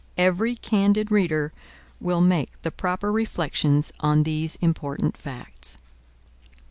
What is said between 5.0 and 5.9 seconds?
facts.